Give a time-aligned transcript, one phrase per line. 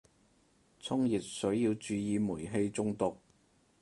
[0.79, 3.15] 沖熱水要注意煤氣中毒